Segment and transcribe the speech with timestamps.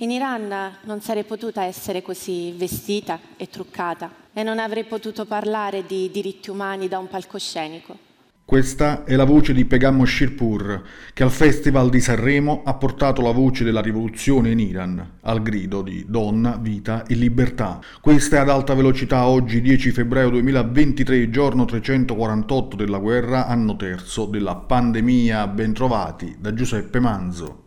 [0.00, 5.86] In Iran non sarei potuta essere così vestita e truccata e non avrei potuto parlare
[5.88, 7.98] di diritti umani da un palcoscenico.
[8.44, 10.82] Questa è la voce di Pegam Shirpur,
[11.12, 15.82] che al Festival di Sanremo ha portato la voce della rivoluzione in Iran, al grido
[15.82, 17.80] di donna, vita e libertà.
[18.00, 24.26] Questa è ad alta velocità oggi 10 febbraio 2023, giorno 348 della guerra, anno terzo
[24.26, 25.48] della pandemia.
[25.48, 27.66] Bentrovati da Giuseppe Manzo.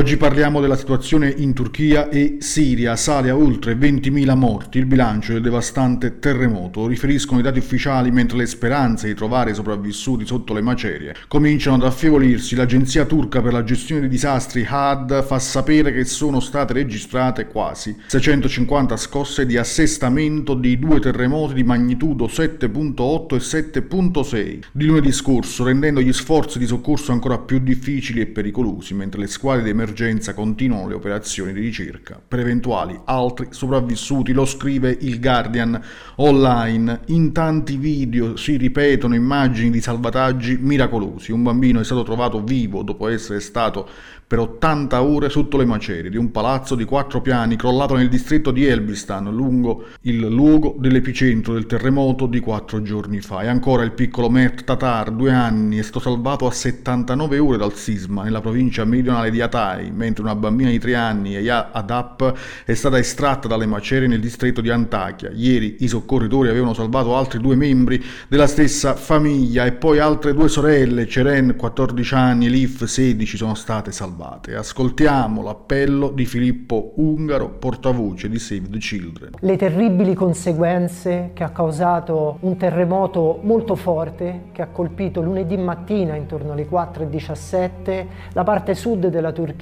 [0.00, 2.96] Oggi parliamo della situazione in Turchia e Siria.
[2.96, 6.86] Sale a oltre 20.000 morti il bilancio del devastante terremoto.
[6.86, 11.82] Riferiscono i dati ufficiali mentre le speranze di trovare sopravvissuti sotto le macerie cominciano ad
[11.82, 12.56] affievolirsi.
[12.56, 17.94] L'agenzia turca per la gestione dei disastri HAD fa sapere che sono state registrate quasi
[18.06, 25.62] 650 scosse di assestamento di due terremoti di magnitudo 7.8 e 7.6 di lunedì scorso,
[25.62, 29.88] rendendo gli sforzi di soccorso ancora più difficili e pericolosi, mentre le squadre dei emergenza
[30.34, 35.80] continuano le operazioni di ricerca per eventuali altri sopravvissuti, lo scrive il Guardian
[36.16, 37.00] online.
[37.06, 41.32] In tanti video si ripetono immagini di salvataggi miracolosi.
[41.32, 43.88] Un bambino è stato trovato vivo dopo essere stato
[44.30, 48.52] per 80 ore sotto le macerie di un palazzo di quattro piani crollato nel distretto
[48.52, 53.42] di Elbistan, lungo il luogo dell'epicentro del terremoto di quattro giorni fa.
[53.42, 57.74] E ancora il piccolo Mert Tatar, due anni, è stato salvato a 79 ore dal
[57.74, 62.74] sisma nella provincia meridionale di Atay, mentre una bambina di tre anni, Eya Adap, è
[62.74, 65.30] stata estratta dalle macerie nel distretto di Antakya.
[65.32, 70.48] Ieri i soccorritori avevano salvato altri due membri della stessa famiglia e poi altre due
[70.48, 74.54] sorelle, Ceren, 14 anni, e Elif, 16, sono state salvate.
[74.54, 79.30] Ascoltiamo l'appello di Filippo Ungaro, portavoce di Save the Children.
[79.40, 86.14] Le terribili conseguenze che ha causato un terremoto molto forte che ha colpito lunedì mattina
[86.14, 89.59] intorno alle 4.17 la parte sud della Turchia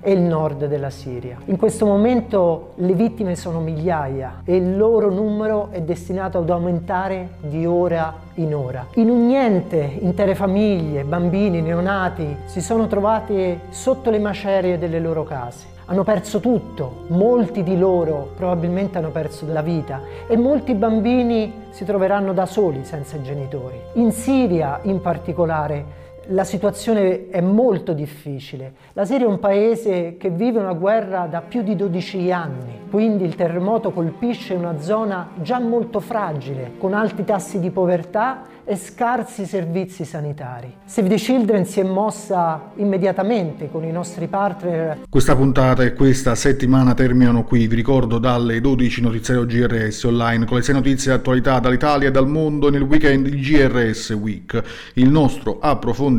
[0.00, 1.36] e il nord della Siria.
[1.44, 7.34] In questo momento le vittime sono migliaia e il loro numero è destinato ad aumentare
[7.40, 8.86] di ora in ora.
[8.94, 15.24] In un niente intere famiglie, bambini, neonati si sono trovati sotto le macerie delle loro
[15.24, 15.72] case.
[15.86, 21.84] Hanno perso tutto, molti di loro probabilmente hanno perso la vita e molti bambini si
[21.84, 23.78] troveranno da soli senza genitori.
[23.94, 28.72] In Siria in particolare la situazione è molto difficile.
[28.94, 33.24] La Siria è un paese che vive una guerra da più di 12 anni, quindi
[33.24, 39.44] il terremoto colpisce una zona già molto fragile, con alti tassi di povertà e scarsi
[39.44, 40.72] servizi sanitari.
[40.86, 45.00] Save the Children si è mossa immediatamente con i nostri partner.
[45.10, 50.56] Questa puntata e questa settimana terminano qui, vi ricordo dalle 12 notiziario GRS online con
[50.56, 54.62] le 6 notizie di attualità dall'Italia e dal mondo nel weekend il GRS Week,
[54.94, 56.13] il nostro approfondimento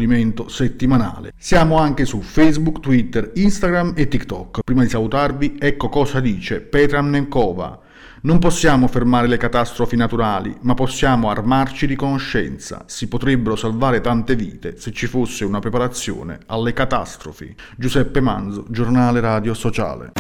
[0.47, 1.33] settimanale.
[1.37, 4.61] Siamo anche su Facebook, Twitter, Instagram e TikTok.
[4.63, 7.81] Prima di salutarvi, ecco cosa dice Petra Nenkova.
[8.21, 12.83] Non possiamo fermare le catastrofi naturali, ma possiamo armarci di conoscenza.
[12.87, 17.55] Si potrebbero salvare tante vite se ci fosse una preparazione alle catastrofi.
[17.77, 20.13] Giuseppe Manzo, giornale radio sociale.